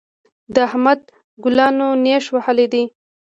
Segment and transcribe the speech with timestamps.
[0.53, 0.99] د احمد
[1.43, 2.83] ګلانو نېښ وهلی دی.